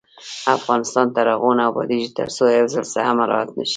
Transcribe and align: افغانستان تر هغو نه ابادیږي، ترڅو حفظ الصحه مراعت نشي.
افغانستان 0.57 1.05
تر 1.15 1.25
هغو 1.33 1.51
نه 1.57 1.63
ابادیږي، 1.71 2.09
ترڅو 2.17 2.43
حفظ 2.55 2.73
الصحه 2.81 3.11
مراعت 3.19 3.49
نشي. 3.57 3.69